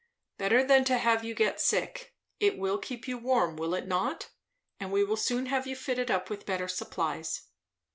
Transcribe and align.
"Better 0.39 0.63
than 0.63 0.83
to 0.85 0.97
have 0.97 1.23
you 1.23 1.35
get 1.35 1.61
sick. 1.61 2.15
It 2.39 2.57
will 2.57 2.79
keep 2.79 3.07
you 3.07 3.19
warm, 3.19 3.55
will 3.55 3.75
it 3.75 3.85
not? 3.87 4.31
and 4.79 4.91
we 4.91 5.03
will 5.03 5.15
soon 5.15 5.45
have 5.45 5.67
you 5.67 5.75
fitted 5.75 6.09
up 6.09 6.27
with 6.27 6.43
better 6.47 6.67
supplies." 6.67 7.43